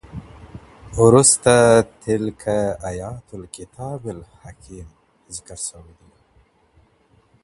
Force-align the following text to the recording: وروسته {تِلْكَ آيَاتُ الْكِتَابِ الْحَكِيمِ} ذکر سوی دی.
وروسته 1.03 1.53
{تِلْكَ 2.03 2.43
آيَاتُ 2.91 3.27
الْكِتَابِ 3.37 4.01
الْحَكِيمِ} 4.15 4.87
ذکر 5.35 5.55
سوی 5.67 5.91
دی. 5.99 6.09